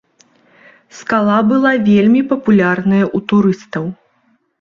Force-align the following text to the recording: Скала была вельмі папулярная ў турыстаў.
Скала 1.01 1.35
была 1.51 1.73
вельмі 1.89 2.21
папулярная 2.31 3.03
ў 3.03 3.27
турыстаў. 3.33 3.85